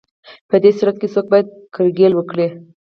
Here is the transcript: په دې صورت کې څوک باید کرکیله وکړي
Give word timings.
په 0.49 0.55
دې 0.63 0.71
صورت 0.77 0.95
کې 0.99 1.07
څوک 1.13 1.25
باید 1.31 1.47
کرکیله 1.75 2.15
وکړي 2.17 2.47